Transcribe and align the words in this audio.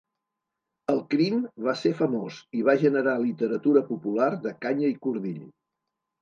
El 0.93 1.01
crim 1.11 1.43
va 1.67 1.75
ser 1.81 1.91
famós 1.99 2.39
i 2.61 2.65
va 2.69 2.75
generar 2.85 3.13
literatura 3.27 3.85
popular 3.91 4.31
de 4.47 4.55
canya 4.67 4.91
i 4.95 4.99
cordill. 5.07 5.47